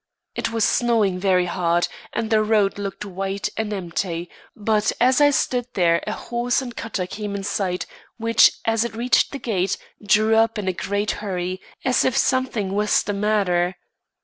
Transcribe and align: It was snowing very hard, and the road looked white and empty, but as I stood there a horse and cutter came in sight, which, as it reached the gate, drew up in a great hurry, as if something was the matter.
It 0.33 0.51
was 0.51 0.63
snowing 0.63 1.19
very 1.19 1.45
hard, 1.45 1.87
and 2.11 2.31
the 2.31 2.41
road 2.41 2.79
looked 2.79 3.05
white 3.05 3.49
and 3.55 3.71
empty, 3.71 4.31
but 4.55 4.91
as 4.99 5.21
I 5.21 5.29
stood 5.29 5.67
there 5.75 6.01
a 6.07 6.11
horse 6.11 6.59
and 6.59 6.75
cutter 6.75 7.05
came 7.05 7.35
in 7.35 7.43
sight, 7.43 7.85
which, 8.17 8.51
as 8.65 8.83
it 8.83 8.95
reached 8.95 9.31
the 9.31 9.37
gate, 9.37 9.77
drew 10.03 10.35
up 10.35 10.57
in 10.57 10.67
a 10.67 10.73
great 10.73 11.11
hurry, 11.11 11.61
as 11.85 12.03
if 12.03 12.17
something 12.17 12.73
was 12.73 13.03
the 13.03 13.13
matter. 13.13 13.75